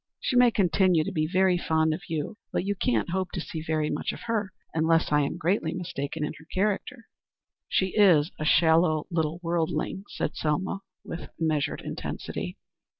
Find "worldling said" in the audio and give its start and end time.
9.43-10.35